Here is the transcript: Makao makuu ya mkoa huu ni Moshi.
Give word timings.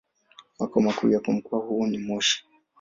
Makao 0.59 0.81
makuu 0.83 1.09
ya 1.09 1.21
mkoa 1.27 1.59
huu 1.59 1.87
ni 1.87 1.97
Moshi. 1.97 2.45